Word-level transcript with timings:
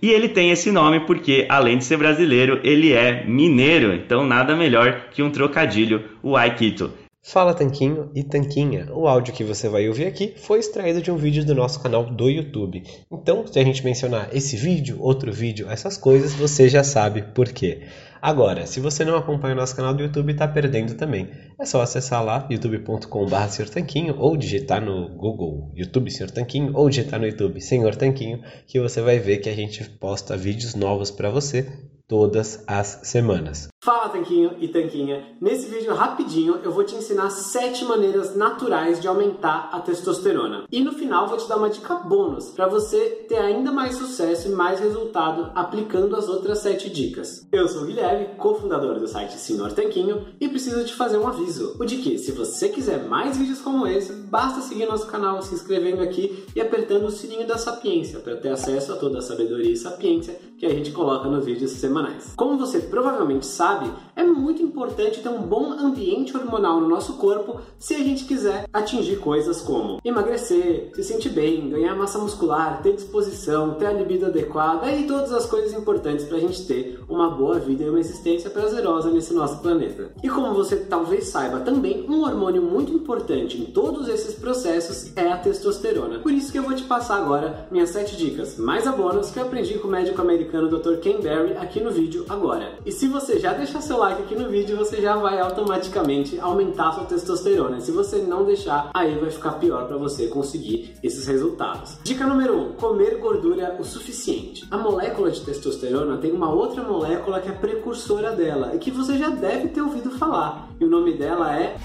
e 0.00 0.10
ele 0.10 0.28
tem 0.28 0.50
esse 0.50 0.70
nome 0.70 1.00
porque, 1.00 1.46
além 1.48 1.78
de 1.78 1.84
ser 1.84 1.96
brasileiro, 1.96 2.60
ele 2.62 2.92
é 2.92 3.24
mineiro, 3.24 3.92
então 3.92 4.24
nada 4.24 4.56
melhor 4.56 5.08
que 5.10 5.22
um 5.22 5.30
trocadilho, 5.30 6.04
o 6.22 6.36
Aikito. 6.36 6.92
Fala 7.30 7.52
Tanquinho 7.52 8.10
e 8.14 8.22
Tanquinha. 8.22 8.88
O 8.90 9.06
áudio 9.06 9.34
que 9.34 9.44
você 9.44 9.68
vai 9.68 9.86
ouvir 9.86 10.06
aqui 10.06 10.32
foi 10.36 10.60
extraído 10.60 11.02
de 11.02 11.10
um 11.10 11.16
vídeo 11.16 11.44
do 11.44 11.54
nosso 11.54 11.82
canal 11.82 12.06
do 12.06 12.30
YouTube. 12.30 12.82
Então, 13.12 13.46
se 13.46 13.58
a 13.58 13.64
gente 13.64 13.84
mencionar 13.84 14.30
esse 14.32 14.56
vídeo, 14.56 14.96
outro 15.00 15.30
vídeo, 15.30 15.68
essas 15.68 15.98
coisas, 15.98 16.32
você 16.32 16.68
já 16.68 16.82
sabe 16.82 17.22
por 17.34 17.48
quê. 17.48 17.82
Agora, 18.20 18.66
se 18.66 18.80
você 18.80 19.04
não 19.04 19.16
acompanha 19.16 19.54
o 19.54 19.56
nosso 19.56 19.76
canal 19.76 19.94
do 19.94 20.02
YouTube, 20.02 20.32
está 20.32 20.46
perdendo 20.46 20.94
também. 20.94 21.30
É 21.58 21.64
só 21.64 21.80
acessar 21.82 22.24
lá 22.24 22.46
youtube.com.br 22.50 23.70
Tanquinho 23.72 24.16
ou 24.18 24.36
digitar 24.36 24.80
no 24.80 25.08
Google 25.10 25.72
YouTube 25.74 26.10
Senhor 26.10 26.30
Tanquinho 26.30 26.72
ou 26.74 26.88
digitar 26.88 27.20
no 27.20 27.26
YouTube 27.26 27.60
Senhor 27.60 27.94
Tanquinho 27.94 28.42
que 28.66 28.80
você 28.80 29.00
vai 29.00 29.18
ver 29.18 29.38
que 29.38 29.48
a 29.48 29.54
gente 29.54 29.88
posta 29.88 30.36
vídeos 30.36 30.74
novos 30.74 31.10
para 31.10 31.30
você 31.30 31.66
todas 32.06 32.64
as 32.66 33.00
semanas. 33.04 33.68
Fala 33.80 34.08
Tanquinho 34.08 34.56
e 34.58 34.66
Tanquinha! 34.66 35.36
Nesse 35.40 35.68
vídeo 35.68 35.94
rapidinho 35.94 36.58
eu 36.64 36.72
vou 36.72 36.82
te 36.82 36.96
ensinar 36.96 37.30
7 37.30 37.84
maneiras 37.84 38.34
naturais 38.34 39.00
de 39.00 39.06
aumentar 39.06 39.70
a 39.72 39.78
testosterona. 39.78 40.64
E 40.70 40.82
no 40.82 40.92
final 40.92 41.28
vou 41.28 41.38
te 41.38 41.48
dar 41.48 41.58
uma 41.58 41.70
dica 41.70 41.94
bônus 41.94 42.48
para 42.50 42.66
você 42.66 43.24
ter 43.28 43.38
ainda 43.38 43.70
mais 43.70 43.94
sucesso 43.94 44.48
e 44.48 44.50
mais 44.50 44.80
resultado 44.80 45.52
aplicando 45.54 46.16
as 46.16 46.28
outras 46.28 46.58
7 46.58 46.90
dicas. 46.90 47.46
Eu 47.52 47.68
sou 47.68 47.82
o 47.82 47.86
Guilherme, 47.86 48.34
cofundador 48.36 48.98
do 48.98 49.06
site 49.06 49.38
Senhor 49.38 49.72
Tanquinho 49.72 50.26
e 50.40 50.48
preciso 50.48 50.84
te 50.84 50.94
fazer 50.94 51.16
um 51.16 51.28
aviso. 51.28 51.76
O 51.78 51.84
de 51.84 51.98
que 51.98 52.18
se 52.18 52.32
você 52.32 52.68
quiser 52.68 53.04
mais 53.04 53.36
vídeos 53.36 53.60
como 53.60 53.86
esse, 53.86 54.12
basta 54.12 54.60
seguir 54.60 54.86
nosso 54.86 55.06
canal, 55.06 55.40
se 55.40 55.54
inscrevendo 55.54 56.02
aqui 56.02 56.44
e 56.54 56.60
apertando 56.60 57.04
o 57.04 57.12
sininho 57.12 57.46
da 57.46 57.56
sapiência 57.56 58.18
para 58.18 58.36
ter 58.36 58.48
acesso 58.48 58.92
a 58.92 58.96
toda 58.96 59.18
a 59.18 59.22
sabedoria 59.22 59.70
e 59.70 59.76
sapiência 59.76 60.36
que 60.58 60.66
a 60.66 60.70
gente 60.70 60.90
coloca 60.90 61.28
nos 61.28 61.44
vídeos 61.44 61.70
semanais. 61.70 62.32
Como 62.34 62.58
você 62.58 62.80
provavelmente 62.80 63.46
sabe, 63.46 63.67
sabe? 63.68 64.07
É 64.18 64.24
muito 64.24 64.60
importante 64.60 65.20
ter 65.20 65.28
um 65.28 65.42
bom 65.42 65.72
ambiente 65.72 66.36
hormonal 66.36 66.80
no 66.80 66.88
nosso 66.88 67.14
corpo 67.14 67.60
se 67.78 67.94
a 67.94 67.98
gente 67.98 68.24
quiser 68.24 68.68
atingir 68.72 69.20
coisas 69.20 69.60
como 69.60 70.00
emagrecer, 70.04 70.90
se 70.92 71.04
sentir 71.04 71.28
bem, 71.28 71.70
ganhar 71.70 71.94
massa 71.94 72.18
muscular, 72.18 72.82
ter 72.82 72.94
disposição, 72.94 73.74
ter 73.74 73.86
a 73.86 73.92
libido 73.92 74.26
adequada 74.26 74.90
e 74.90 75.06
todas 75.06 75.32
as 75.32 75.46
coisas 75.46 75.72
importantes 75.72 76.24
para 76.24 76.36
a 76.36 76.40
gente 76.40 76.66
ter 76.66 76.98
uma 77.08 77.30
boa 77.30 77.60
vida 77.60 77.84
e 77.84 77.88
uma 77.88 78.00
existência 78.00 78.50
prazerosa 78.50 79.08
nesse 79.08 79.32
nosso 79.32 79.60
planeta. 79.60 80.10
E 80.20 80.28
como 80.28 80.52
você 80.52 80.74
talvez 80.74 81.28
saiba 81.28 81.60
também, 81.60 82.04
um 82.08 82.22
hormônio 82.22 82.60
muito 82.60 82.92
importante 82.92 83.56
em 83.56 83.66
todos 83.66 84.08
esses 84.08 84.34
processos 84.34 85.16
é 85.16 85.30
a 85.30 85.36
testosterona. 85.36 86.18
Por 86.18 86.32
isso 86.32 86.50
que 86.50 86.58
eu 86.58 86.64
vou 86.64 86.74
te 86.74 86.82
passar 86.82 87.18
agora 87.18 87.68
minhas 87.70 87.90
7 87.90 88.16
dicas 88.16 88.58
mais 88.58 88.84
a 88.84 88.90
bônus 88.90 89.30
que 89.30 89.38
eu 89.38 89.44
aprendi 89.44 89.78
com 89.78 89.86
o 89.86 89.90
médico 89.90 90.20
americano 90.20 90.68
Dr. 90.68 90.96
Ken 90.96 91.20
Berry 91.20 91.56
aqui 91.56 91.80
no 91.80 91.92
vídeo 91.92 92.24
agora. 92.28 92.78
E 92.84 92.90
se 92.90 93.06
você 93.06 93.38
já 93.38 93.52
deixar 93.52 93.80
seu 93.80 93.98
like 93.98 94.07
aqui 94.14 94.34
no 94.34 94.48
vídeo, 94.48 94.76
você 94.76 95.00
já 95.00 95.16
vai 95.16 95.38
automaticamente 95.40 96.38
aumentar 96.40 96.92
sua 96.92 97.04
testosterona. 97.04 97.80
Se 97.80 97.90
você 97.90 98.18
não 98.18 98.44
deixar, 98.44 98.90
aí 98.94 99.18
vai 99.18 99.30
ficar 99.30 99.52
pior 99.52 99.86
para 99.86 99.96
você 99.96 100.28
conseguir 100.28 100.94
esses 101.02 101.26
resultados. 101.26 101.98
Dica 102.02 102.26
número 102.26 102.56
1: 102.56 102.60
um, 102.60 102.72
comer 102.72 103.18
gordura 103.18 103.76
o 103.78 103.84
suficiente. 103.84 104.66
A 104.70 104.78
molécula 104.78 105.30
de 105.30 105.40
testosterona 105.40 106.16
tem 106.18 106.32
uma 106.32 106.50
outra 106.50 106.82
molécula 106.82 107.40
que 107.40 107.48
é 107.48 107.52
precursora 107.52 108.32
dela 108.34 108.74
e 108.74 108.78
que 108.78 108.90
você 108.90 109.18
já 109.18 109.28
deve 109.28 109.68
ter 109.68 109.80
ouvido 109.80 110.10
falar. 110.12 110.68
E 110.80 110.84
o 110.84 110.88
nome 110.88 111.14
dela 111.14 111.54
é 111.56 111.76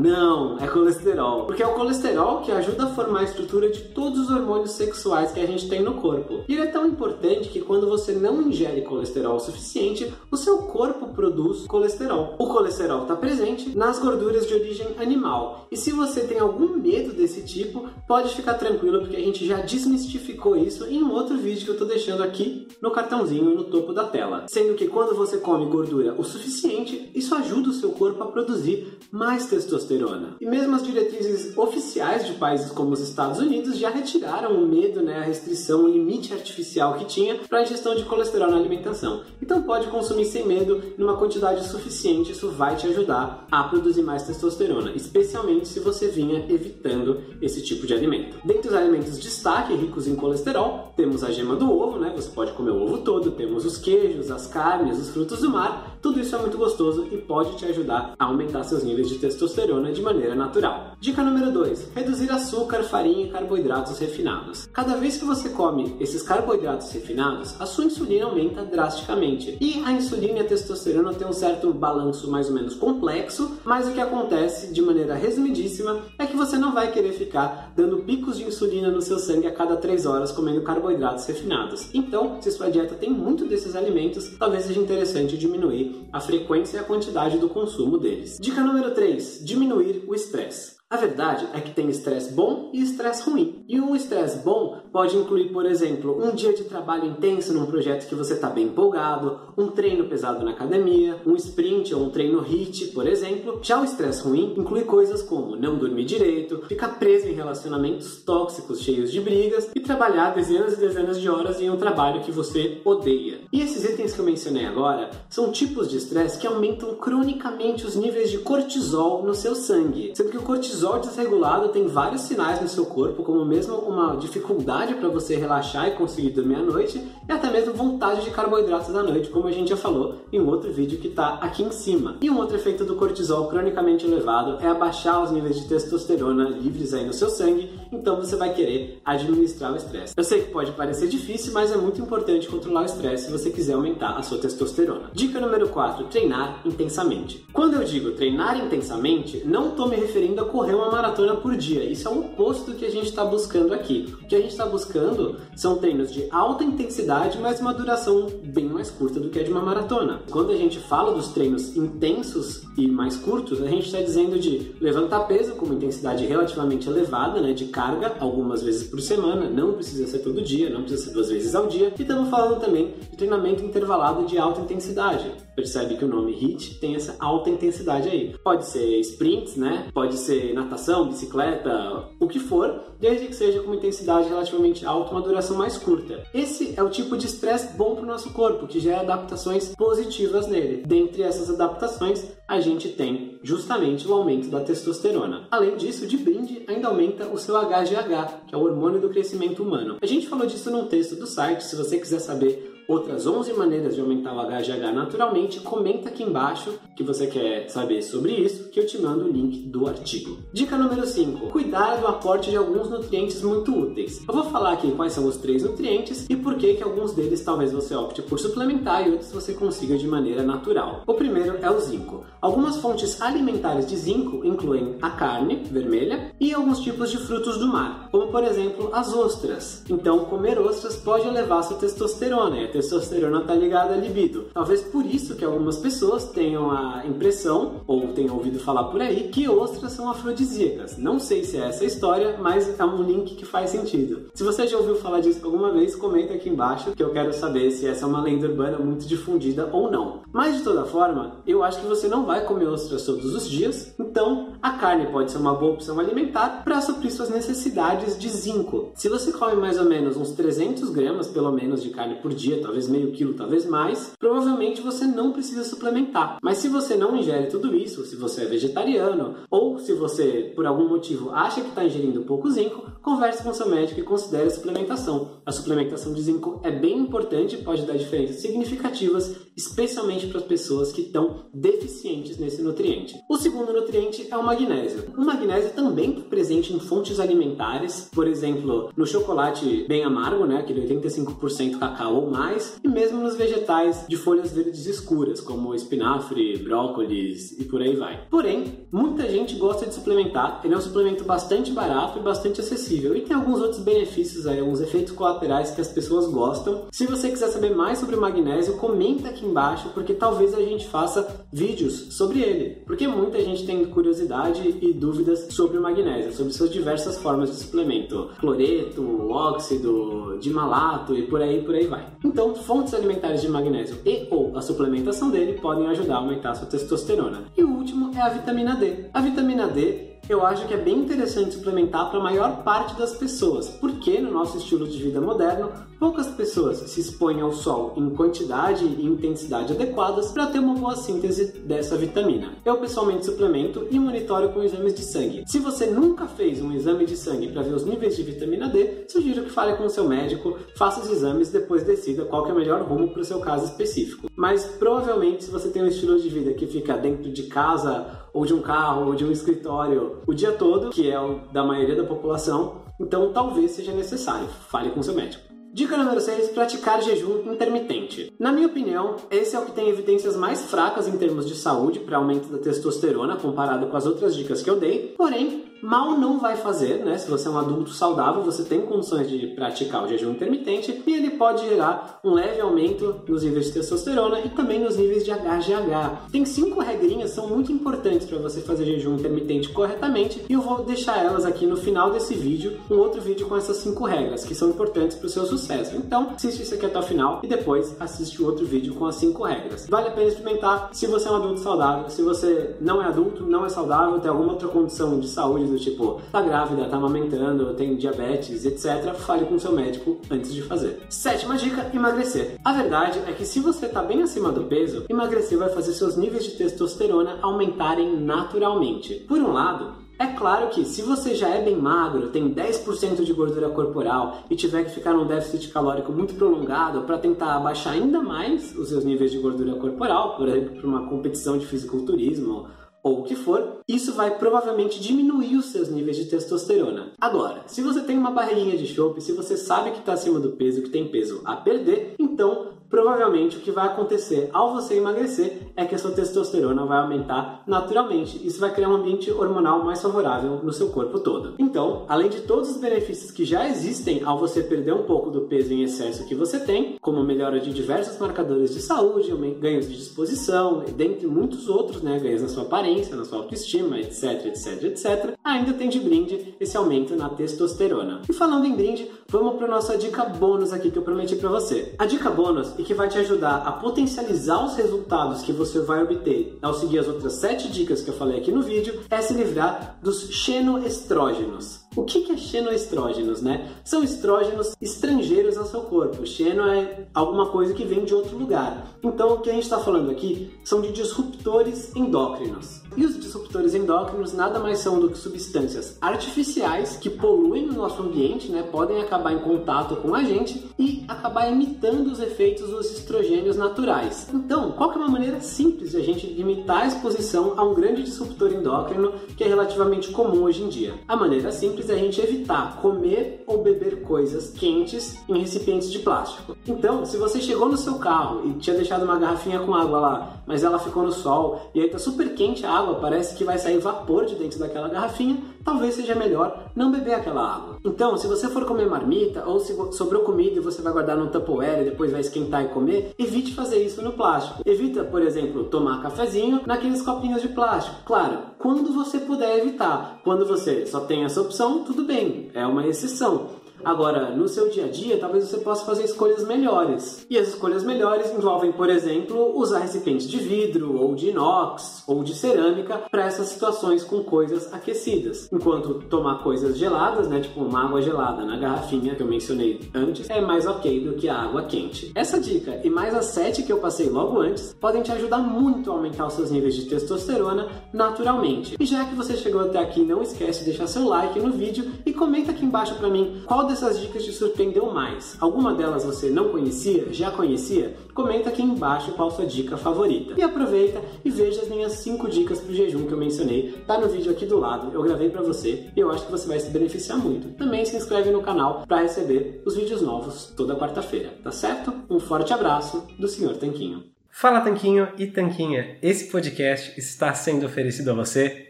não, 0.00 0.58
é 0.58 0.66
colesterol. 0.66 1.44
Porque 1.44 1.62
é 1.62 1.66
o 1.66 1.74
colesterol 1.74 2.40
que 2.40 2.50
ajuda 2.50 2.84
a 2.84 2.94
formar 2.94 3.20
a 3.20 3.24
estrutura 3.24 3.68
de 3.68 3.82
todos 3.82 4.20
os 4.20 4.30
hormônios 4.30 4.70
sexuais 4.70 5.30
que 5.30 5.40
a 5.40 5.46
gente 5.46 5.68
tem 5.68 5.82
no 5.82 5.94
corpo. 5.94 6.42
E 6.48 6.54
ele 6.54 6.62
é 6.62 6.66
tão 6.66 6.86
importante 6.86 7.50
que 7.50 7.60
quando 7.60 7.86
você 7.86 8.12
não 8.12 8.40
ingere 8.40 8.80
colesterol 8.80 9.36
o 9.36 9.40
suficiente, 9.40 10.10
o 10.30 10.38
seu 10.38 10.58
corpo 10.62 11.08
produz 11.08 11.66
colesterol. 11.66 12.34
O 12.38 12.46
colesterol 12.46 13.02
está 13.02 13.14
presente 13.14 13.76
nas 13.76 13.98
gorduras 13.98 14.46
de 14.46 14.54
origem 14.54 14.86
animal. 14.98 15.66
E 15.70 15.76
se 15.76 15.92
você 15.92 16.22
tem 16.22 16.38
algum 16.38 16.78
medo 16.78 17.12
desse 17.12 17.42
tipo, 17.42 17.86
pode 18.08 18.34
ficar 18.34 18.54
tranquilo 18.54 19.00
porque 19.00 19.16
a 19.16 19.20
gente 19.20 19.46
já 19.46 19.60
desmistificou 19.60 20.56
isso 20.56 20.86
em 20.86 21.02
um 21.02 21.12
outro 21.12 21.36
vídeo 21.36 21.64
que 21.64 21.70
eu 21.70 21.74
estou 21.74 21.88
deixando 21.88 22.22
aqui 22.22 22.68
no 22.80 22.90
cartãozinho 22.90 23.54
no 23.54 23.64
topo 23.64 23.92
da 23.92 24.04
tela. 24.04 24.46
Sendo 24.48 24.74
que 24.74 24.88
quando 24.88 25.14
você 25.14 25.36
come 25.36 25.66
gordura 25.66 26.14
o 26.16 26.24
suficiente, 26.24 27.10
isso 27.14 27.34
ajuda 27.34 27.68
o 27.68 27.74
seu 27.74 27.90
corpo 27.90 28.22
a 28.22 28.28
produzir 28.28 28.98
mais 29.12 29.46
testosterona 29.46 29.89
testosterona. 29.90 30.36
E 30.40 30.46
mesmo 30.46 30.76
as 30.76 30.84
diretrizes 30.84 31.56
oficiais 31.56 32.26
de 32.26 32.34
países 32.34 32.70
como 32.70 32.92
os 32.92 33.00
Estados 33.00 33.40
Unidos 33.40 33.76
já 33.76 33.90
retiraram 33.90 34.62
o 34.62 34.66
medo, 34.66 35.02
né, 35.02 35.18
a 35.18 35.22
restrição, 35.22 35.84
o 35.84 35.88
limite 35.88 36.32
artificial 36.32 36.94
que 36.94 37.04
tinha 37.04 37.36
para 37.48 37.58
a 37.58 37.62
ingestão 37.62 37.94
de 37.94 38.04
colesterol 38.04 38.50
na 38.50 38.56
alimentação. 38.56 39.22
Então 39.42 39.62
pode 39.62 39.88
consumir 39.88 40.26
sem 40.26 40.46
medo, 40.46 40.80
numa 40.96 41.16
quantidade 41.16 41.66
suficiente, 41.66 42.32
isso 42.32 42.50
vai 42.50 42.76
te 42.76 42.86
ajudar 42.86 43.46
a 43.50 43.64
produzir 43.64 44.02
mais 44.02 44.22
testosterona, 44.22 44.92
especialmente 44.92 45.66
se 45.66 45.80
você 45.80 46.08
vinha 46.08 46.44
evitando 46.48 47.20
esse 47.42 47.62
tipo 47.62 47.86
de 47.86 47.94
alimento. 47.94 48.36
Dentre 48.44 48.68
os 48.68 48.74
alimentos 48.74 49.16
de 49.16 49.22
destaque 49.22 49.74
ricos 49.74 50.06
em 50.06 50.14
colesterol, 50.14 50.92
temos 50.96 51.24
a 51.24 51.30
gema 51.30 51.56
do 51.56 51.70
ovo, 51.70 51.98
né? 51.98 52.12
Você 52.14 52.30
pode 52.30 52.52
comer 52.52 52.70
o 52.70 52.82
ovo 52.82 52.98
todo, 52.98 53.30
temos 53.30 53.64
os 53.64 53.78
queijos, 53.78 54.30
as 54.30 54.46
carnes, 54.46 54.98
os 54.98 55.10
frutos 55.10 55.40
do 55.40 55.50
mar. 55.50 55.98
Tudo 56.02 56.20
isso 56.20 56.34
é 56.34 56.38
muito 56.38 56.58
gostoso 56.58 57.06
e 57.10 57.16
pode 57.16 57.56
te 57.56 57.64
ajudar 57.66 58.14
a 58.18 58.24
aumentar 58.24 58.64
seus 58.64 58.82
níveis 58.82 59.08
de 59.08 59.18
testosterona 59.18 59.79
de 59.88 60.02
maneira 60.02 60.34
natural. 60.34 60.92
Dica 61.00 61.22
número 61.22 61.50
2: 61.50 61.88
reduzir 61.94 62.30
açúcar, 62.30 62.82
farinha 62.82 63.26
e 63.26 63.30
carboidratos 63.30 63.98
refinados. 63.98 64.68
Cada 64.72 64.96
vez 64.96 65.16
que 65.16 65.24
você 65.24 65.48
come 65.48 65.96
esses 65.98 66.22
carboidratos 66.22 66.92
refinados, 66.92 67.58
a 67.58 67.64
sua 67.64 67.84
insulina 67.84 68.26
aumenta 68.26 68.62
drasticamente. 68.62 69.56
E 69.60 69.82
a 69.84 69.92
insulina 69.92 70.38
e 70.38 70.42
a 70.42 70.44
testosterona 70.44 71.14
têm 71.14 71.26
um 71.26 71.32
certo 71.32 71.72
balanço 71.72 72.30
mais 72.30 72.48
ou 72.48 72.54
menos 72.54 72.74
complexo, 72.74 73.58
mas 73.64 73.88
o 73.88 73.92
que 73.92 74.00
acontece 74.00 74.72
de 74.72 74.82
maneira 74.82 75.14
resumidíssima 75.14 76.00
é 76.18 76.26
que 76.26 76.36
você 76.36 76.58
não 76.58 76.74
vai 76.74 76.92
querer 76.92 77.12
ficar 77.12 77.72
dando 77.74 77.98
picos 77.98 78.36
de 78.36 78.44
insulina 78.44 78.90
no 78.90 79.00
seu 79.00 79.18
sangue 79.18 79.46
a 79.46 79.54
cada 79.54 79.76
3 79.76 80.04
horas 80.04 80.32
comendo 80.32 80.60
carboidratos 80.62 81.24
refinados. 81.26 81.88
Então, 81.94 82.38
se 82.42 82.50
sua 82.50 82.70
dieta 82.70 82.94
tem 82.94 83.10
muito 83.10 83.46
desses 83.46 83.74
alimentos, 83.74 84.36
talvez 84.38 84.64
seja 84.64 84.80
interessante 84.80 85.38
diminuir 85.38 86.06
a 86.12 86.20
frequência 86.20 86.76
e 86.76 86.80
a 86.80 86.84
quantidade 86.84 87.38
do 87.38 87.48
consumo 87.48 87.98
deles. 87.98 88.38
Dica 88.40 88.62
número 88.62 88.90
3: 88.90 89.40
diminuir 89.42 89.69
o 89.78 90.14
estresse. 90.14 90.79
A 90.92 90.96
verdade 90.96 91.46
é 91.54 91.60
que 91.60 91.70
tem 91.70 91.88
estresse 91.88 92.32
bom 92.32 92.68
e 92.72 92.82
estresse 92.82 93.30
ruim. 93.30 93.64
E 93.68 93.80
um 93.80 93.94
estresse 93.94 94.38
bom 94.38 94.80
pode 94.92 95.16
incluir, 95.16 95.52
por 95.52 95.64
exemplo, 95.64 96.20
um 96.20 96.34
dia 96.34 96.52
de 96.52 96.64
trabalho 96.64 97.06
intenso 97.06 97.54
num 97.54 97.64
projeto 97.64 98.08
que 98.08 98.14
você 98.16 98.32
está 98.32 98.50
bem 98.50 98.64
empolgado, 98.64 99.38
um 99.56 99.68
treino 99.68 100.08
pesado 100.08 100.44
na 100.44 100.50
academia, 100.50 101.16
um 101.24 101.36
sprint 101.36 101.94
ou 101.94 102.02
um 102.02 102.10
treino 102.10 102.42
HIIT, 102.42 102.88
por 102.88 103.06
exemplo. 103.06 103.60
Já 103.62 103.80
o 103.80 103.84
estresse 103.84 104.24
ruim 104.24 104.54
inclui 104.58 104.82
coisas 104.82 105.22
como 105.22 105.54
não 105.54 105.78
dormir 105.78 106.06
direito, 106.06 106.60
ficar 106.66 106.98
preso 106.98 107.28
em 107.28 107.34
relacionamentos 107.34 108.16
tóxicos 108.24 108.80
cheios 108.80 109.12
de 109.12 109.20
brigas 109.20 109.70
e 109.72 109.78
trabalhar 109.78 110.34
dezenas 110.34 110.72
e 110.72 110.80
dezenas 110.80 111.20
de 111.20 111.30
horas 111.30 111.60
em 111.60 111.70
um 111.70 111.76
trabalho 111.76 112.24
que 112.24 112.32
você 112.32 112.80
odeia. 112.84 113.42
E 113.52 113.60
esses 113.60 113.84
itens 113.84 114.12
que 114.12 114.18
eu 114.18 114.24
mencionei 114.24 114.66
agora 114.66 115.08
são 115.28 115.52
tipos 115.52 115.88
de 115.88 115.98
estresse 115.98 116.40
que 116.40 116.48
aumentam 116.48 116.96
cronicamente 116.96 117.86
os 117.86 117.94
níveis 117.94 118.28
de 118.28 118.38
cortisol 118.38 119.22
no 119.22 119.36
seu 119.36 119.54
sangue, 119.54 120.10
sendo 120.16 120.30
que 120.30 120.38
o 120.38 120.42
cortisol 120.42 120.79
cortisol 120.80 120.98
desregulado 120.98 121.68
tem 121.68 121.86
vários 121.86 122.22
sinais 122.22 122.60
no 122.60 122.68
seu 122.68 122.86
corpo, 122.86 123.22
como 123.22 123.44
mesmo 123.44 123.76
uma 123.76 124.16
dificuldade 124.16 124.94
para 124.94 125.08
você 125.08 125.36
relaxar 125.36 125.88
e 125.88 125.90
conseguir 125.92 126.30
dormir 126.30 126.54
à 126.54 126.62
noite, 126.62 127.06
e 127.28 127.32
até 127.32 127.50
mesmo 127.50 127.74
vontade 127.74 128.24
de 128.24 128.30
carboidratos 128.30 128.94
à 128.94 129.02
noite, 129.02 129.28
como 129.28 129.46
a 129.46 129.52
gente 129.52 129.68
já 129.68 129.76
falou 129.76 130.14
em 130.32 130.40
um 130.40 130.48
outro 130.48 130.72
vídeo 130.72 130.98
que 130.98 131.08
está 131.08 131.34
aqui 131.34 131.62
em 131.62 131.70
cima. 131.70 132.16
E 132.22 132.30
um 132.30 132.38
outro 132.38 132.56
efeito 132.56 132.84
do 132.84 132.96
cortisol 132.96 133.48
cronicamente 133.48 134.06
elevado 134.06 134.56
é 134.64 134.68
abaixar 134.68 135.22
os 135.22 135.30
níveis 135.30 135.56
de 135.56 135.68
testosterona 135.68 136.48
livres 136.48 136.94
aí 136.94 137.04
no 137.04 137.12
seu 137.12 137.28
sangue, 137.28 137.70
então 137.92 138.16
você 138.16 138.36
vai 138.36 138.54
querer 138.54 139.00
administrar 139.04 139.72
o 139.72 139.76
estresse. 139.76 140.14
Eu 140.16 140.24
sei 140.24 140.42
que 140.42 140.50
pode 140.50 140.72
parecer 140.72 141.08
difícil, 141.08 141.52
mas 141.52 141.72
é 141.72 141.76
muito 141.76 142.00
importante 142.00 142.48
controlar 142.48 142.82
o 142.82 142.86
estresse 142.86 143.26
se 143.26 143.32
você 143.32 143.50
quiser 143.50 143.74
aumentar 143.74 144.16
a 144.16 144.22
sua 144.22 144.38
testosterona. 144.38 145.10
Dica 145.12 145.40
número 145.40 145.68
4: 145.68 146.04
treinar 146.06 146.60
intensamente. 146.64 147.44
Quando 147.52 147.74
eu 147.74 147.84
digo 147.84 148.12
treinar 148.12 148.58
intensamente, 148.58 149.42
não 149.44 149.70
estou 149.70 149.88
me 149.88 149.96
referindo 149.96 150.40
a 150.40 150.44
correr 150.44 150.74
uma 150.74 150.90
maratona 150.90 151.36
por 151.36 151.56
dia. 151.56 151.84
Isso 151.84 152.08
é 152.08 152.10
o 152.10 152.20
oposto 152.20 152.70
do 152.70 152.76
que 152.76 152.84
a 152.84 152.90
gente 152.90 153.06
está 153.06 153.24
buscando 153.24 153.74
aqui. 153.74 154.14
O 154.22 154.26
que 154.26 154.36
a 154.36 154.40
gente 154.40 154.50
está 154.50 154.66
buscando 154.66 155.36
são 155.56 155.76
treinos 155.76 156.12
de 156.12 156.26
alta 156.30 156.64
intensidade, 156.64 157.38
mas 157.38 157.60
uma 157.60 157.74
duração 157.74 158.28
bem 158.44 158.66
mais 158.66 158.90
curta 158.90 159.20
do 159.20 159.28
que 159.28 159.38
a 159.38 159.42
de 159.42 159.50
uma 159.50 159.62
maratona. 159.62 160.22
Quando 160.30 160.50
a 160.50 160.56
gente 160.56 160.78
fala 160.78 161.12
dos 161.12 161.28
treinos 161.28 161.76
intensos 161.76 162.62
e 162.76 162.86
mais 162.86 163.16
curtos, 163.16 163.62
a 163.62 163.66
gente 163.66 163.86
está 163.86 164.00
dizendo 164.00 164.38
de 164.38 164.74
levantar 164.80 165.20
peso 165.20 165.54
com 165.54 165.66
uma 165.66 165.74
intensidade 165.74 166.24
relativamente 166.24 166.88
elevada, 166.88 167.40
né, 167.40 167.52
de 167.52 167.66
carga, 167.80 168.14
algumas 168.20 168.62
vezes 168.62 168.86
por 168.86 169.00
semana, 169.00 169.48
não 169.48 169.72
precisa 169.72 170.06
ser 170.06 170.18
todo 170.18 170.42
dia, 170.42 170.68
não 170.68 170.82
precisa 170.82 171.06
ser 171.06 171.12
duas 171.14 171.30
vezes 171.30 171.54
ao 171.54 171.66
dia. 171.66 171.94
E 171.98 172.02
estamos 172.02 172.28
falando 172.28 172.60
também 172.60 172.92
de 173.10 173.16
treinamento 173.16 173.64
intervalado 173.64 174.26
de 174.26 174.36
alta 174.36 174.60
intensidade. 174.60 175.32
Percebe 175.56 175.96
que 175.96 176.04
o 176.04 176.08
nome 176.08 176.32
HIIT 176.32 176.78
tem 176.78 176.94
essa 176.94 177.16
alta 177.18 177.48
intensidade 177.48 178.08
aí. 178.08 178.34
Pode 178.44 178.66
ser 178.66 179.00
sprints, 179.00 179.56
né? 179.56 179.88
Pode 179.94 180.18
ser 180.18 180.52
natação, 180.52 181.08
bicicleta, 181.08 182.06
o 182.20 182.28
que 182.28 182.38
for, 182.38 182.82
desde 183.00 183.26
que 183.26 183.34
seja 183.34 183.60
com 183.60 183.68
uma 183.68 183.76
intensidade 183.76 184.28
relativamente 184.28 184.84
alta, 184.84 185.12
uma 185.12 185.22
duração 185.22 185.56
mais 185.56 185.78
curta. 185.78 186.22
Esse 186.34 186.74
é 186.76 186.82
o 186.82 186.90
tipo 186.90 187.16
de 187.16 187.26
estresse 187.26 187.76
bom 187.78 187.94
para 187.94 188.04
o 188.04 188.06
nosso 188.06 188.30
corpo, 188.32 188.66
que 188.66 188.78
gera 188.78 189.00
adaptações 189.00 189.74
positivas 189.74 190.46
nele. 190.46 190.82
Dentre 190.86 191.22
essas 191.22 191.48
adaptações, 191.48 192.26
a 192.46 192.60
gente 192.60 192.88
tem 192.88 193.38
justamente 193.42 194.06
o 194.06 194.12
aumento 194.12 194.48
da 194.48 194.60
testosterona. 194.60 195.46
Além 195.50 195.76
disso, 195.76 196.06
de 196.06 196.16
brinde, 196.16 196.64
ainda 196.66 196.88
aumenta 196.88 197.28
o 197.28 197.38
seu 197.38 197.56
HGH, 197.70 198.46
que 198.46 198.54
é 198.54 198.58
o 198.58 198.62
hormônio 198.62 199.00
do 199.00 199.08
crescimento 199.08 199.62
humano. 199.62 199.96
A 200.00 200.06
gente 200.06 200.28
falou 200.28 200.46
disso 200.46 200.70
num 200.70 200.86
texto 200.86 201.16
do 201.16 201.26
site, 201.26 201.64
se 201.64 201.76
você 201.76 201.98
quiser 201.98 202.20
saber 202.20 202.69
outras 202.90 203.26
11 203.26 203.52
maneiras 203.52 203.94
de 203.94 204.00
aumentar 204.00 204.32
o 204.34 204.40
HGH 204.40 204.92
naturalmente, 204.92 205.60
comenta 205.60 206.08
aqui 206.08 206.24
embaixo 206.24 206.74
que 206.96 207.04
você 207.04 207.26
quer 207.26 207.68
saber 207.68 208.02
sobre 208.02 208.32
isso, 208.32 208.68
que 208.70 208.80
eu 208.80 208.86
te 208.86 209.00
mando 209.00 209.24
o 209.24 209.32
link 209.32 209.68
do 209.68 209.86
artigo. 209.86 210.38
Dica 210.52 210.76
número 210.76 211.06
5: 211.06 211.48
cuidar 211.48 211.96
do 211.96 212.06
aporte 212.06 212.50
de 212.50 212.56
alguns 212.56 212.90
nutrientes 212.90 213.42
muito 213.42 213.72
úteis. 213.72 214.20
Eu 214.26 214.34
vou 214.34 214.44
falar 214.44 214.72
aqui 214.72 214.90
quais 214.92 215.12
são 215.12 215.26
os 215.26 215.36
três 215.36 215.62
nutrientes 215.62 216.26
e 216.28 216.34
por 216.34 216.56
que 216.56 216.74
que 216.74 216.82
alguns 216.82 217.12
deles 217.12 217.44
talvez 217.44 217.72
você 217.72 217.94
opte 217.94 218.22
por 218.22 218.38
suplementar 218.38 219.06
e 219.06 219.12
outros 219.12 219.30
você 219.30 219.52
consiga 219.52 219.96
de 219.96 220.08
maneira 220.08 220.42
natural. 220.42 221.02
O 221.06 221.14
primeiro 221.14 221.58
é 221.62 221.70
o 221.70 221.78
zinco. 221.78 222.24
Algumas 222.40 222.78
fontes 222.78 223.20
alimentares 223.22 223.86
de 223.86 223.96
zinco 223.96 224.44
incluem 224.44 224.96
a 225.00 225.10
carne 225.10 225.62
vermelha 225.70 226.32
e 226.40 226.52
alguns 226.52 226.80
tipos 226.80 227.10
de 227.10 227.18
frutos 227.18 227.58
do 227.58 227.68
mar, 227.68 228.08
como 228.10 228.28
por 228.28 228.42
exemplo 228.42 228.90
as 228.92 229.14
ostras. 229.14 229.84
Então, 229.88 230.24
comer 230.24 230.58
ostras 230.58 230.96
pode 230.96 231.28
elevar 231.28 231.62
sua 231.62 231.76
testosterona 231.76 232.58
e 232.58 232.64
a 232.64 232.68
testosterona 232.80 233.40
está 233.40 233.54
ligada 233.54 233.94
à 233.94 233.96
libido. 233.96 234.46
Talvez 234.54 234.80
por 234.80 235.04
isso 235.04 235.36
que 235.36 235.44
algumas 235.44 235.76
pessoas 235.76 236.30
tenham 236.30 236.70
a 236.70 237.02
impressão, 237.06 237.82
ou 237.86 238.08
tenham 238.08 238.34
ouvido 238.34 238.58
falar 238.58 238.84
por 238.84 239.00
aí, 239.00 239.28
que 239.28 239.48
ostras 239.48 239.92
são 239.92 240.10
afrodisíacas. 240.10 240.96
Não 240.96 241.18
sei 241.18 241.44
se 241.44 241.58
é 241.58 241.68
essa 241.68 241.84
a 241.84 241.86
história, 241.86 242.36
mas 242.40 242.78
é 242.78 242.84
um 242.84 243.02
link 243.02 243.34
que 243.34 243.44
faz 243.44 243.70
sentido. 243.70 244.30
Se 244.34 244.42
você 244.42 244.66
já 244.66 244.78
ouviu 244.78 244.96
falar 244.96 245.20
disso 245.20 245.40
alguma 245.44 245.70
vez, 245.70 245.94
comenta 245.94 246.34
aqui 246.34 246.48
embaixo 246.48 246.92
que 246.92 247.02
eu 247.02 247.10
quero 247.10 247.32
saber 247.32 247.70
se 247.70 247.86
essa 247.86 248.04
é 248.04 248.08
uma 248.08 248.22
lenda 248.22 248.48
urbana 248.48 248.78
muito 248.78 249.06
difundida 249.06 249.68
ou 249.72 249.90
não. 249.90 250.20
Mas 250.32 250.56
de 250.56 250.62
toda 250.62 250.84
forma, 250.84 251.42
eu 251.46 251.62
acho 251.62 251.80
que 251.80 251.86
você 251.86 252.08
não 252.08 252.24
vai 252.24 252.44
comer 252.44 252.66
ostras 252.66 253.04
todos 253.04 253.34
os 253.34 253.48
dias, 253.48 253.94
então 253.98 254.54
a 254.62 254.72
carne 254.72 255.06
pode 255.06 255.32
ser 255.32 255.38
uma 255.38 255.54
boa 255.54 255.74
opção 255.74 255.98
alimentar 255.98 256.62
para 256.64 256.80
suprir 256.80 257.12
suas 257.12 257.30
necessidades 257.30 258.18
de 258.18 258.28
zinco. 258.28 258.92
Se 258.94 259.08
você 259.08 259.32
come 259.32 259.56
mais 259.56 259.78
ou 259.78 259.84
menos 259.84 260.16
uns 260.16 260.32
300 260.32 260.90
gramas, 260.90 261.28
pelo 261.28 261.52
menos, 261.52 261.82
de 261.82 261.90
carne 261.90 262.16
por 262.16 262.32
dia, 262.32 262.60
talvez 262.70 262.88
meio 262.88 263.10
quilo, 263.10 263.34
talvez 263.34 263.66
mais, 263.66 264.12
provavelmente 264.16 264.80
você 264.80 265.04
não 265.04 265.32
precisa 265.32 265.64
suplementar. 265.64 266.38
Mas 266.40 266.58
se 266.58 266.68
você 266.68 266.94
não 266.94 267.16
ingere 267.16 267.48
tudo 267.48 267.74
isso, 267.74 268.04
se 268.04 268.14
você 268.14 268.42
é 268.42 268.46
vegetariano 268.46 269.34
ou 269.50 269.78
se 269.78 269.92
você 269.92 270.52
por 270.54 270.64
algum 270.66 270.88
motivo 270.88 271.30
acha 271.30 271.60
que 271.60 271.68
está 271.68 271.84
ingerindo 271.84 272.22
pouco 272.22 272.48
zinco, 272.48 272.88
converse 273.02 273.42
com 273.42 273.52
seu 273.52 273.68
médico 273.68 273.98
e 273.98 274.04
considere 274.04 274.46
a 274.46 274.50
suplementação. 274.50 275.40
A 275.44 275.50
suplementação 275.50 276.12
de 276.12 276.22
zinco 276.22 276.60
é 276.62 276.70
bem 276.70 276.98
importante 276.98 277.56
e 277.56 277.62
pode 277.62 277.82
dar 277.82 277.96
diferenças 277.96 278.36
significativas, 278.36 279.34
especialmente 279.56 280.28
para 280.28 280.38
as 280.38 280.46
pessoas 280.46 280.92
que 280.92 281.02
estão 281.02 281.46
deficientes 281.52 282.38
nesse 282.38 282.62
nutriente. 282.62 283.16
O 283.28 283.36
segundo 283.36 283.72
nutriente 283.72 284.28
é 284.30 284.36
o 284.36 284.44
magnésio. 284.44 285.12
O 285.16 285.24
magnésio 285.24 285.72
também 285.72 286.10
está 286.10 286.22
presente 286.28 286.72
em 286.72 286.78
fontes 286.78 287.18
alimentares, 287.18 288.08
por 288.14 288.28
exemplo, 288.28 288.90
no 288.96 289.06
chocolate 289.06 289.86
bem 289.88 290.04
amargo, 290.04 290.46
né, 290.46 290.58
aquele 290.58 290.86
85% 290.86 291.78
cacau 291.78 292.14
ou 292.14 292.30
mais, 292.30 292.49
e 292.82 292.88
mesmo 292.88 293.20
nos 293.20 293.36
vegetais 293.36 294.04
de 294.08 294.16
folhas 294.16 294.52
verdes 294.52 294.86
escuras, 294.86 295.40
como 295.40 295.74
espinafre, 295.74 296.58
brócolis 296.58 297.58
e 297.58 297.64
por 297.64 297.80
aí 297.82 297.96
vai. 297.96 298.26
Porém, 298.30 298.86
muita 298.90 299.28
gente 299.28 299.56
gosta 299.56 299.86
de 299.86 299.94
suplementar, 299.94 300.60
ele 300.64 300.74
é 300.74 300.76
um 300.76 300.80
suplemento 300.80 301.24
bastante 301.24 301.72
barato 301.72 302.18
e 302.18 302.22
bastante 302.22 302.60
acessível 302.60 303.16
e 303.16 303.22
tem 303.22 303.36
alguns 303.36 303.60
outros 303.60 303.80
benefícios 303.80 304.46
aí, 304.46 304.60
alguns 304.60 304.80
efeitos 304.80 305.12
colaterais 305.12 305.70
que 305.70 305.80
as 305.80 305.88
pessoas 305.88 306.26
gostam. 306.26 306.86
Se 306.90 307.06
você 307.06 307.30
quiser 307.30 307.48
saber 307.48 307.74
mais 307.74 307.98
sobre 307.98 308.16
o 308.16 308.20
magnésio, 308.20 308.76
comenta 308.76 309.28
aqui 309.28 309.46
embaixo, 309.46 309.90
porque 309.94 310.14
talvez 310.14 310.54
a 310.54 310.60
gente 310.60 310.88
faça 310.88 311.46
vídeos 311.52 312.14
sobre 312.14 312.40
ele, 312.40 312.82
porque 312.86 313.06
muita 313.06 313.40
gente 313.40 313.66
tem 313.66 313.84
curiosidade 313.86 314.78
e 314.80 314.92
dúvidas 314.92 315.46
sobre 315.50 315.78
o 315.78 315.82
magnésio, 315.82 316.32
sobre 316.32 316.52
suas 316.52 316.70
diversas 316.70 317.18
formas 317.18 317.50
de 317.50 317.56
suplemento, 317.56 318.30
cloreto, 318.38 319.30
óxido, 319.30 320.38
de 320.40 320.50
malato 320.50 321.14
e 321.14 321.26
por 321.26 321.40
aí 321.40 321.62
por 321.62 321.74
aí 321.74 321.86
vai. 321.86 322.06
Então, 322.24 322.39
Então, 322.40 322.54
fontes 322.54 322.94
alimentares 322.94 323.42
de 323.42 323.50
magnésio 323.50 323.98
e 324.02 324.26
ou 324.30 324.56
a 324.56 324.62
suplementação 324.62 325.30
dele 325.30 325.60
podem 325.60 325.86
ajudar 325.88 326.14
a 326.14 326.18
aumentar 326.20 326.52
a 326.52 326.54
sua 326.54 326.66
testosterona. 326.66 327.42
E 327.54 327.62
o 327.62 327.68
último 327.68 328.16
é 328.16 328.18
a 328.18 328.30
vitamina 328.30 328.74
D. 328.76 329.10
A 329.12 329.20
vitamina 329.20 329.68
D 329.68 330.12
eu 330.30 330.46
acho 330.46 330.66
que 330.68 330.74
é 330.74 330.76
bem 330.76 331.00
interessante 331.00 331.54
suplementar 331.54 332.08
para 332.08 332.20
a 332.20 332.22
maior 332.22 332.62
parte 332.62 332.96
das 332.96 333.12
pessoas, 333.14 333.68
porque 333.68 334.20
no 334.20 334.30
nosso 334.30 334.58
estilo 334.58 334.86
de 334.86 335.02
vida 335.02 335.20
moderno, 335.20 335.70
poucas 335.98 336.28
pessoas 336.28 336.78
se 336.78 337.00
expõem 337.00 337.40
ao 337.40 337.52
sol 337.52 337.94
em 337.96 338.08
quantidade 338.10 338.84
e 338.84 339.04
intensidade 339.04 339.72
adequadas 339.72 340.30
para 340.30 340.46
ter 340.46 340.60
uma 340.60 340.74
boa 340.74 340.94
síntese 340.94 341.58
dessa 341.58 341.96
vitamina. 341.96 342.52
Eu 342.64 342.76
pessoalmente 342.76 343.26
suplemento 343.26 343.88
e 343.90 343.98
monitoro 343.98 344.50
com 344.50 344.62
exames 344.62 344.94
de 344.94 345.02
sangue. 345.02 345.42
Se 345.46 345.58
você 345.58 345.86
nunca 345.86 346.26
fez 346.26 346.62
um 346.62 346.72
exame 346.72 347.04
de 347.04 347.16
sangue 347.16 347.48
para 347.48 347.62
ver 347.62 347.74
os 347.74 347.84
níveis 347.84 348.16
de 348.16 348.22
vitamina 348.22 348.68
D, 348.68 349.06
sugiro 349.08 349.42
que 349.42 349.50
fale 349.50 349.76
com 349.76 349.88
seu 349.88 350.06
médico, 350.06 350.56
faça 350.76 351.00
os 351.00 351.10
exames 351.10 351.48
e 351.48 351.54
depois 351.54 351.82
decida 351.82 352.24
qual 352.24 352.46
é 352.46 352.52
o 352.52 352.56
melhor 352.56 352.82
rumo 352.82 353.08
para 353.08 353.22
o 353.22 353.24
seu 353.24 353.40
caso 353.40 353.64
específico. 353.64 354.30
Mas 354.36 354.64
provavelmente, 354.64 355.44
se 355.44 355.50
você 355.50 355.68
tem 355.68 355.82
um 355.82 355.88
estilo 355.88 356.20
de 356.20 356.28
vida 356.28 356.54
que 356.54 356.66
fica 356.66 356.96
dentro 356.96 357.32
de 357.32 357.42
casa 357.44 358.19
ou 358.32 358.44
de 358.44 358.54
um 358.54 358.60
carro, 358.60 359.06
ou 359.06 359.14
de 359.14 359.24
um 359.24 359.30
escritório 359.30 360.18
o 360.26 360.34
dia 360.34 360.52
todo, 360.52 360.90
que 360.90 361.10
é 361.10 361.20
o 361.20 361.40
da 361.52 361.64
maioria 361.64 361.96
da 361.96 362.04
população, 362.04 362.82
então 363.00 363.32
talvez 363.32 363.72
seja 363.72 363.92
necessário. 363.92 364.46
Fale 364.68 364.90
com 364.90 365.02
seu 365.02 365.14
médico. 365.14 365.50
Dica 365.72 365.96
número 365.96 366.20
6: 366.20 366.48
praticar 366.48 367.00
jejum 367.00 367.52
intermitente. 367.52 368.32
Na 368.38 368.50
minha 368.50 368.66
opinião, 368.66 369.16
esse 369.30 369.54
é 369.54 369.58
o 369.58 369.64
que 369.64 369.72
tem 369.72 369.88
evidências 369.88 370.36
mais 370.36 370.64
fracas 370.64 371.06
em 371.06 371.16
termos 371.16 371.46
de 371.46 371.54
saúde 371.54 372.00
para 372.00 372.16
aumento 372.16 372.48
da 372.48 372.58
testosterona 372.58 373.36
comparado 373.36 373.86
com 373.86 373.96
as 373.96 374.04
outras 374.04 374.34
dicas 374.34 374.62
que 374.62 374.68
eu 374.68 374.80
dei, 374.80 375.14
porém 375.16 375.69
mal 375.82 376.18
não 376.18 376.38
vai 376.38 376.56
fazer, 376.56 377.04
né? 377.04 377.18
Se 377.18 377.28
você 377.28 377.48
é 377.48 377.50
um 377.50 377.58
adulto 377.58 377.90
saudável, 377.90 378.42
você 378.42 378.62
tem 378.64 378.80
condições 378.82 379.28
de 379.28 379.48
praticar 379.48 380.04
o 380.04 380.08
jejum 380.08 380.32
intermitente 380.32 381.02
e 381.06 381.12
ele 381.12 381.30
pode 381.30 381.68
gerar 381.68 382.20
um 382.24 382.32
leve 382.32 382.60
aumento 382.60 383.22
nos 383.26 383.42
níveis 383.42 383.66
de 383.66 383.72
testosterona 383.72 384.40
e 384.40 384.48
também 384.50 384.80
nos 384.80 384.96
níveis 384.96 385.24
de 385.24 385.30
HGH. 385.30 386.30
Tem 386.30 386.44
cinco 386.44 386.80
regrinhas 386.80 387.30
são 387.30 387.48
muito 387.48 387.72
importantes 387.72 388.26
para 388.26 388.38
você 388.38 388.60
fazer 388.60 388.84
jejum 388.84 389.14
intermitente 389.14 389.68
corretamente 389.70 390.44
e 390.48 390.52
eu 390.52 390.60
vou 390.60 390.84
deixar 390.84 391.24
elas 391.24 391.44
aqui 391.44 391.66
no 391.66 391.76
final 391.76 392.10
desse 392.10 392.34
vídeo, 392.34 392.78
um 392.90 392.96
outro 392.96 393.20
vídeo 393.20 393.46
com 393.46 393.56
essas 393.56 393.78
cinco 393.78 394.04
regras 394.04 394.44
que 394.44 394.54
são 394.54 394.70
importantes 394.70 395.16
para 395.16 395.26
o 395.26 395.30
seu 395.30 395.46
sucesso. 395.46 395.96
Então, 395.96 396.30
assiste 396.34 396.62
isso 396.62 396.74
aqui 396.74 396.86
até 396.86 396.98
o 396.98 397.02
final 397.02 397.40
e 397.42 397.46
depois 397.46 397.94
assiste 398.00 398.42
o 398.42 398.46
outro 398.46 398.66
vídeo 398.66 398.94
com 398.94 399.06
as 399.06 399.16
cinco 399.16 399.44
regras. 399.44 399.86
Vale 399.88 400.08
a 400.08 400.12
pena 400.12 400.28
experimentar 400.28 400.90
se 400.92 401.06
você 401.06 401.28
é 401.28 401.30
um 401.30 401.36
adulto 401.36 401.60
saudável, 401.60 402.10
se 402.10 402.22
você 402.22 402.76
não 402.80 403.02
é 403.02 403.06
adulto, 403.06 403.44
não 403.44 403.64
é 403.64 403.68
saudável, 403.68 404.18
tem 404.18 404.30
alguma 404.30 404.52
outra 404.52 404.68
condição 404.68 405.18
de 405.18 405.28
saúde 405.28 405.69
do 405.70 405.78
tipo, 405.78 406.20
tá 406.30 406.42
grávida, 406.42 406.86
tá 406.86 406.96
amamentando, 406.96 407.74
tem 407.74 407.96
diabetes, 407.96 408.64
etc., 408.64 409.14
fale 409.14 409.46
com 409.46 409.58
seu 409.58 409.72
médico 409.72 410.18
antes 410.30 410.52
de 410.52 410.62
fazer. 410.62 411.00
Sétima 411.08 411.56
dica: 411.56 411.90
emagrecer. 411.94 412.56
A 412.64 412.72
verdade 412.72 413.20
é 413.26 413.32
que 413.32 413.46
se 413.46 413.60
você 413.60 413.88
tá 413.88 414.02
bem 414.02 414.22
acima 414.22 414.50
do 414.52 414.64
peso, 414.64 415.04
emagrecer 415.08 415.58
vai 415.58 415.68
fazer 415.68 415.92
seus 415.92 416.16
níveis 416.16 416.44
de 416.44 416.52
testosterona 416.52 417.38
aumentarem 417.42 418.16
naturalmente. 418.20 419.14
Por 419.14 419.38
um 419.38 419.52
lado, 419.52 420.00
é 420.20 420.26
claro 420.26 420.68
que 420.68 420.84
se 420.84 421.00
você 421.00 421.34
já 421.34 421.48
é 421.48 421.62
bem 421.62 421.76
magro, 421.76 422.28
tem 422.28 422.52
10% 422.52 423.24
de 423.24 423.32
gordura 423.32 423.70
corporal 423.70 424.42
e 424.50 424.54
tiver 424.54 424.84
que 424.84 424.90
ficar 424.90 425.14
num 425.14 425.26
déficit 425.26 425.70
calórico 425.70 426.12
muito 426.12 426.34
prolongado 426.34 427.00
para 427.04 427.16
tentar 427.16 427.54
abaixar 427.54 427.94
ainda 427.94 428.20
mais 428.20 428.76
os 428.76 428.90
seus 428.90 429.02
níveis 429.02 429.32
de 429.32 429.38
gordura 429.38 429.76
corporal, 429.76 430.36
por 430.36 430.46
exemplo, 430.46 430.76
para 430.76 430.86
uma 430.86 431.08
competição 431.08 431.56
de 431.56 431.64
fisiculturismo 431.64 432.68
ou 433.02 433.20
o 433.20 433.24
que 433.24 433.34
for, 433.34 433.80
isso 433.88 434.12
vai 434.14 434.38
provavelmente 434.38 435.00
diminuir 435.00 435.56
os 435.56 435.66
seus 435.66 435.88
níveis 435.88 436.16
de 436.16 436.26
testosterona. 436.26 437.12
Agora, 437.20 437.62
se 437.66 437.82
você 437.82 438.02
tem 438.02 438.18
uma 438.18 438.30
barriguinha 438.30 438.76
de 438.76 438.86
chope, 438.86 439.20
se 439.20 439.32
você 439.32 439.56
sabe 439.56 439.92
que 439.92 440.00
está 440.00 440.12
acima 440.12 440.38
do 440.38 440.52
peso, 440.52 440.82
que 440.82 440.90
tem 440.90 441.08
peso 441.08 441.40
a 441.44 441.56
perder, 441.56 442.14
então 442.18 442.79
provavelmente 442.90 443.56
o 443.56 443.60
que 443.60 443.70
vai 443.70 443.86
acontecer 443.86 444.50
ao 444.52 444.74
você 444.74 444.96
emagrecer 444.96 445.58
é 445.76 445.84
que 445.84 445.94
a 445.94 445.98
sua 445.98 446.10
testosterona 446.10 446.84
vai 446.84 446.98
aumentar 446.98 447.62
naturalmente. 447.66 448.44
Isso 448.46 448.60
vai 448.60 448.74
criar 448.74 448.88
um 448.88 448.96
ambiente 448.96 449.30
hormonal 449.30 449.84
mais 449.84 450.02
favorável 450.02 450.60
no 450.62 450.72
seu 450.72 450.90
corpo 450.90 451.20
todo. 451.20 451.54
Então, 451.58 452.04
além 452.08 452.28
de 452.28 452.40
todos 452.40 452.70
os 452.70 452.76
benefícios 452.76 453.30
que 453.30 453.44
já 453.44 453.68
existem 453.68 454.22
ao 454.24 454.38
você 454.38 454.62
perder 454.62 454.92
um 454.92 455.04
pouco 455.04 455.30
do 455.30 455.42
peso 455.42 455.72
em 455.72 455.82
excesso 455.82 456.26
que 456.26 456.34
você 456.34 456.58
tem, 456.58 456.96
como 457.00 457.22
melhora 457.22 457.60
de 457.60 457.72
diversos 457.72 458.18
marcadores 458.18 458.74
de 458.74 458.80
saúde, 458.80 459.30
ganhos 459.60 459.88
de 459.88 459.96
disposição, 459.96 460.82
dentre 460.96 461.26
muitos 461.26 461.68
outros, 461.68 462.02
né, 462.02 462.18
ganhos 462.18 462.42
na 462.42 462.48
sua 462.48 462.64
aparência, 462.64 463.14
na 463.14 463.24
sua 463.24 463.38
autoestima, 463.38 463.98
etc, 463.98 464.46
etc, 464.46 464.82
etc, 464.84 465.34
ainda 465.44 465.72
tem 465.72 465.88
de 465.88 466.00
brinde 466.00 466.54
esse 466.58 466.76
aumento 466.76 467.14
na 467.14 467.28
testosterona. 467.28 468.22
E 468.28 468.32
falando 468.32 468.64
em 468.64 468.74
brinde, 468.74 469.10
vamos 469.28 469.56
para 469.56 469.68
nossa 469.68 469.96
dica 469.96 470.24
bônus 470.24 470.72
aqui 470.72 470.90
que 470.90 470.98
eu 470.98 471.02
prometi 471.02 471.36
para 471.36 471.48
você. 471.48 471.94
A 471.98 472.06
dica 472.06 472.30
bônus 472.30 472.74
e 472.80 472.82
que 472.82 472.94
vai 472.94 473.08
te 473.08 473.18
ajudar 473.18 473.56
a 473.66 473.72
potencializar 473.72 474.64
os 474.64 474.74
resultados 474.74 475.42
que 475.42 475.52
você 475.52 475.80
vai 475.80 476.02
obter 476.02 476.58
ao 476.62 476.72
seguir 476.72 476.98
as 476.98 477.06
outras 477.06 477.34
7 477.34 477.68
dicas 477.68 478.00
que 478.00 478.08
eu 478.08 478.14
falei 478.14 478.38
aqui 478.38 478.50
no 478.50 478.62
vídeo, 478.62 479.00
é 479.10 479.20
se 479.20 479.34
livrar 479.34 479.98
dos 480.02 480.30
xenoestrógenos. 480.30 481.80
O 481.94 482.04
que 482.04 482.32
é 482.32 482.36
xenoestrógenos, 482.36 483.42
né? 483.42 483.70
São 483.84 484.02
estrógenos 484.02 484.74
estrangeiros 484.80 485.58
ao 485.58 485.66
seu 485.66 485.82
corpo. 485.82 486.24
Xeno 486.24 486.62
é 486.62 487.06
alguma 487.12 487.50
coisa 487.50 487.74
que 487.74 487.84
vem 487.84 488.04
de 488.04 488.14
outro 488.14 488.38
lugar. 488.38 488.86
Então, 489.02 489.34
o 489.34 489.40
que 489.40 489.50
a 489.50 489.52
gente 489.52 489.64
está 489.64 489.78
falando 489.78 490.10
aqui 490.10 490.54
são 490.64 490.80
de 490.80 490.92
disruptores 490.92 491.94
endócrinos. 491.94 492.79
E 492.96 493.04
os 493.04 493.18
disruptores 493.18 493.74
endócrinos 493.74 494.32
nada 494.32 494.58
mais 494.58 494.78
são 494.78 494.98
do 494.98 495.08
que 495.08 495.18
substâncias 495.18 495.96
artificiais 496.00 496.96
que 496.96 497.08
poluem 497.08 497.68
o 497.68 497.72
nosso 497.72 498.02
ambiente, 498.02 498.50
né? 498.50 498.62
Podem 498.62 499.00
acabar 499.00 499.32
em 499.32 499.38
contato 499.38 499.96
com 499.96 500.14
a 500.14 500.24
gente 500.24 500.70
e 500.78 501.04
acabar 501.06 501.50
imitando 501.50 502.08
os 502.08 502.20
efeitos 502.20 502.68
dos 502.68 502.90
estrogênios 502.90 503.56
naturais. 503.56 504.28
Então, 504.32 504.72
qual 504.72 504.92
é 504.92 504.96
uma 504.96 505.08
maneira 505.08 505.40
simples 505.40 505.92
de 505.92 505.96
a 505.96 506.00
gente 506.00 506.26
limitar 506.26 506.82
a 506.82 506.86
exposição 506.86 507.54
a 507.56 507.62
um 507.62 507.74
grande 507.74 508.02
disruptor 508.02 508.52
endócrino 508.52 509.12
que 509.36 509.44
é 509.44 509.46
relativamente 509.46 510.10
comum 510.10 510.42
hoje 510.42 510.62
em 510.62 510.68
dia? 510.68 510.94
A 511.06 511.16
maneira 511.16 511.52
simples 511.52 511.88
é 511.90 511.94
a 511.94 511.98
gente 511.98 512.20
evitar 512.20 512.80
comer 512.80 513.44
ou 513.46 513.62
beber 513.62 514.02
coisas 514.02 514.50
quentes 514.50 515.18
em 515.28 515.38
recipientes 515.38 515.90
de 515.90 516.00
plástico. 516.00 516.56
Então, 516.66 517.04
se 517.06 517.16
você 517.16 517.40
chegou 517.40 517.68
no 517.68 517.76
seu 517.76 517.94
carro 517.94 518.42
e 518.48 518.52
tinha 518.54 518.76
deixado 518.76 519.04
uma 519.04 519.18
garrafinha 519.18 519.60
com 519.60 519.74
água 519.74 520.00
lá, 520.00 520.39
mas 520.50 520.64
ela 520.64 520.80
ficou 520.80 521.04
no 521.04 521.12
sol 521.12 521.70
e 521.72 521.80
aí 521.80 521.88
tá 521.88 521.96
super 521.96 522.34
quente 522.34 522.66
a 522.66 522.72
água, 522.72 522.96
parece 522.96 523.36
que 523.36 523.44
vai 523.44 523.56
sair 523.56 523.78
vapor 523.78 524.26
de 524.26 524.34
dentro 524.34 524.58
daquela 524.58 524.88
garrafinha, 524.88 525.38
talvez 525.64 525.94
seja 525.94 526.16
melhor 526.16 526.72
não 526.74 526.90
beber 526.90 527.14
aquela 527.14 527.54
água. 527.54 527.76
Então, 527.84 528.16
se 528.16 528.26
você 528.26 528.48
for 528.48 528.64
comer 528.64 528.88
marmita 528.88 529.44
ou 529.46 529.60
se 529.60 529.76
sobrou 529.92 530.24
comida 530.24 530.56
e 530.56 530.60
você 530.60 530.82
vai 530.82 530.92
guardar 530.92 531.16
no 531.16 531.28
Tupperware 531.28 531.82
e 531.82 531.90
depois 531.90 532.10
vai 532.10 532.20
esquentar 532.20 532.64
e 532.64 532.68
comer, 532.68 533.14
evite 533.16 533.54
fazer 533.54 533.80
isso 533.80 534.02
no 534.02 534.12
plástico. 534.12 534.62
Evita, 534.66 535.04
por 535.04 535.22
exemplo, 535.22 535.64
tomar 535.64 536.02
cafezinho 536.02 536.62
naqueles 536.66 537.00
copinhos 537.00 537.42
de 537.42 537.48
plástico. 537.48 537.98
Claro, 538.04 538.38
quando 538.58 538.92
você 538.92 539.20
puder 539.20 539.58
evitar. 539.58 540.20
Quando 540.24 540.44
você 540.44 540.84
só 540.84 541.00
tem 541.00 541.24
essa 541.24 541.40
opção, 541.40 541.84
tudo 541.84 542.02
bem, 542.02 542.50
é 542.54 542.66
uma 542.66 542.84
exceção. 542.84 543.59
Agora, 543.84 544.30
no 544.30 544.48
seu 544.48 544.68
dia 544.68 544.86
a 544.86 544.88
dia, 544.88 545.18
talvez 545.18 545.44
você 545.44 545.58
possa 545.58 545.84
fazer 545.84 546.04
escolhas 546.04 546.46
melhores. 546.46 547.26
E 547.30 547.38
as 547.38 547.48
escolhas 547.48 547.82
melhores 547.82 548.32
envolvem, 548.32 548.72
por 548.72 548.88
exemplo, 548.88 549.56
usar 549.56 549.80
recipientes 549.80 550.28
de 550.28 550.38
vidro, 550.38 551.00
ou 551.00 551.14
de 551.14 551.30
inox, 551.30 552.04
ou 552.06 552.22
de 552.22 552.34
cerâmica 552.34 553.02
para 553.10 553.24
essas 553.24 553.48
situações 553.48 554.04
com 554.04 554.22
coisas 554.22 554.72
aquecidas. 554.72 555.48
Enquanto 555.52 555.94
tomar 556.08 556.42
coisas 556.42 556.76
geladas, 556.76 557.28
né, 557.28 557.40
tipo 557.40 557.60
uma 557.60 557.84
água 557.84 558.02
gelada 558.02 558.44
na 558.44 558.56
garrafinha 558.56 559.14
que 559.14 559.22
eu 559.22 559.26
mencionei 559.26 559.80
antes, 559.94 560.28
é 560.28 560.40
mais 560.40 560.66
ok 560.66 561.00
do 561.00 561.14
que 561.14 561.28
a 561.28 561.36
água 561.36 561.62
quente. 561.62 562.12
Essa 562.14 562.40
dica 562.40 562.80
e 562.84 562.90
mais 562.90 563.14
as 563.14 563.26
sete 563.26 563.62
que 563.62 563.72
eu 563.72 563.78
passei 563.78 564.08
logo 564.08 564.40
antes 564.40 564.74
podem 564.80 565.02
te 565.02 565.12
ajudar 565.12 565.38
muito 565.38 565.90
a 565.90 565.94
aumentar 565.94 566.26
os 566.26 566.34
seus 566.34 566.50
níveis 566.50 566.74
de 566.74 566.86
testosterona 566.86 567.68
naturalmente. 567.92 568.76
E 568.78 568.86
já 568.86 569.04
que 569.04 569.14
você 569.14 569.36
chegou 569.36 569.62
até 569.62 569.78
aqui, 569.78 570.02
não 570.02 570.22
esquece 570.22 570.60
de 570.60 570.66
deixar 570.66 570.86
seu 570.86 571.06
like 571.06 571.38
no 571.38 571.52
vídeo 571.52 571.90
e 572.04 572.12
comenta 572.12 572.50
aqui 572.50 572.64
embaixo 572.64 572.94
para 572.94 573.08
mim 573.08 573.42
qual 573.46 573.66
dessas 573.70 574.00
dicas 574.00 574.24
te 574.24 574.32
surpreendeu 574.32 574.92
mais? 574.92 575.36
Alguma 575.40 575.72
delas 575.72 576.04
você 576.04 576.28
não 576.28 576.48
conhecia? 576.48 577.12
Já 577.12 577.30
conhecia? 577.30 577.94
Comenta 578.12 578.48
aqui 578.48 578.62
embaixo 578.62 579.12
qual 579.12 579.30
sua 579.30 579.46
dica 579.46 579.76
favorita. 579.76 580.34
E 580.36 580.42
aproveita 580.42 581.00
e 581.24 581.30
veja 581.30 581.62
as 581.62 581.68
minhas 581.68 581.92
5 581.92 582.28
dicas 582.28 582.58
para 582.58 582.72
o 582.72 582.74
jejum 582.74 583.06
que 583.06 583.12
eu 583.12 583.18
mencionei. 583.18 583.72
Tá 583.86 583.98
no 583.98 584.08
vídeo 584.08 584.32
aqui 584.32 584.44
do 584.44 584.58
lado, 584.58 584.92
eu 584.92 585.02
gravei 585.02 585.30
para 585.30 585.42
você 585.42 585.88
e 585.96 586.00
eu 586.00 586.10
acho 586.10 586.26
que 586.26 586.32
você 586.32 586.48
vai 586.48 586.58
se 586.58 586.70
beneficiar 586.70 587.18
muito. 587.18 587.56
Também 587.56 587.84
se 587.84 587.96
inscreve 587.96 588.30
no 588.30 588.42
canal 588.42 588.84
para 588.88 589.02
receber 589.02 589.62
os 589.64 589.76
vídeos 589.76 590.02
novos 590.02 590.52
toda 590.56 590.74
quarta-feira, 590.74 591.32
tá 591.42 591.52
certo? 591.52 591.94
Um 592.10 592.18
forte 592.18 592.52
abraço 592.52 593.06
do 593.18 593.28
Sr. 593.28 593.56
Tanquinho. 593.56 594.04
Fala 594.30 594.60
Tanquinho 594.60 595.08
e 595.16 595.26
Tanquinha, 595.26 595.96
esse 596.02 596.30
podcast 596.30 596.98
está 596.98 597.32
sendo 597.34 597.66
oferecido 597.66 598.10
a 598.10 598.14
você 598.14 598.69